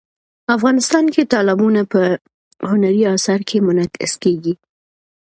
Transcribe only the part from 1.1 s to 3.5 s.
کې تالابونه په هنري اثارو